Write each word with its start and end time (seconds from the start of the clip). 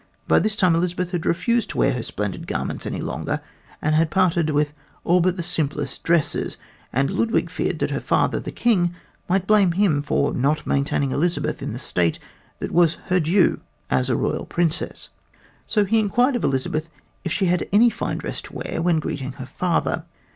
By 0.27 0.39
this 0.39 0.55
time 0.55 0.73
Elizabeth 0.73 1.11
had 1.11 1.27
refused 1.27 1.69
to 1.69 1.77
wear 1.77 1.93
her 1.93 2.01
splendid 2.01 2.47
garments 2.47 2.87
any 2.87 3.01
longer 3.01 3.39
and 3.83 3.93
had 3.93 4.09
parted 4.09 4.49
with 4.49 4.73
all 5.03 5.19
except 5.19 5.37
her 5.37 5.43
simplest 5.43 6.01
dresses; 6.01 6.57
and 6.91 7.11
Ludwig 7.11 7.51
feared 7.51 7.77
that 7.77 7.91
her 7.91 7.99
father 7.99 8.39
the 8.39 8.51
King 8.51 8.95
might 9.29 9.45
blame 9.45 9.73
him 9.73 10.01
for 10.01 10.33
not 10.33 10.65
maintaining 10.65 11.11
Elizabeth 11.11 11.61
in 11.61 11.71
the 11.73 11.77
state 11.77 12.17
that 12.57 12.71
was 12.71 12.95
her 13.09 13.19
due 13.19 13.61
as 13.91 14.09
a 14.09 14.15
royal 14.15 14.47
princess, 14.47 15.09
so 15.67 15.85
he 15.85 15.99
inquired 15.99 16.35
of 16.35 16.43
Elizabeth 16.43 16.89
if 17.23 17.31
she 17.31 17.45
had 17.45 17.69
any 17.71 17.91
fine 17.91 18.17
dress 18.17 18.41
to 18.41 18.53
wear 18.53 18.81
when 18.81 18.99
greeting 18.99 19.33
her 19.33 19.45
father. 19.45 20.03